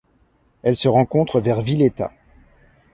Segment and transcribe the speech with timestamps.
[0.63, 2.11] Elle se rencontre vers Villeta.